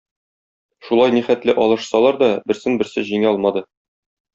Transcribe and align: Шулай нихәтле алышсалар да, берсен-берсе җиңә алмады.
Шулай 0.87 1.13
нихәтле 1.17 1.55
алышсалар 1.67 2.21
да, 2.25 2.33
берсен-берсе 2.51 3.09
җиңә 3.15 3.33
алмады. 3.37 3.69